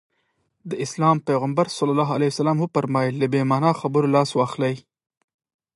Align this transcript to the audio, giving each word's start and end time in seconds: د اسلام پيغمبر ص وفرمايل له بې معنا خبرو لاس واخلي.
د 0.69 0.71
اسلام 0.85 1.17
پيغمبر 1.27 1.65
ص 1.75 1.77
وفرمايل 2.61 3.13
له 3.21 3.27
بې 3.33 3.41
معنا 3.51 3.71
خبرو 3.81 4.07
لاس 4.15 4.29
واخلي. 4.35 4.75